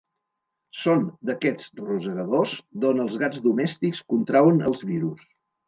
[0.83, 2.55] Són d'aquests rosegadors
[2.85, 5.25] d'on els gats domèstics contrauen els virus.